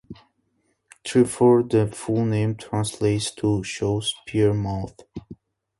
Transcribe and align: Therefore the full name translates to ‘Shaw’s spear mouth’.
Therefore 1.13 1.61
the 1.61 1.85
full 1.85 2.25
name 2.25 2.55
translates 2.55 3.29
to 3.35 3.63
‘Shaw’s 3.63 4.07
spear 4.25 4.51
mouth’. 4.51 4.97